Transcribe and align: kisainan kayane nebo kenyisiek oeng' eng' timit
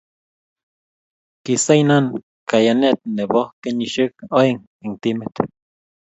kisainan 1.43 2.05
kayane 2.49 2.89
nebo 3.15 3.41
kenyisiek 3.61 4.13
oeng' 4.39 4.65
eng' 4.83 4.99
timit 5.01 5.35